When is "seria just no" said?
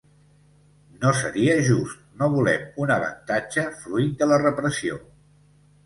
1.17-2.31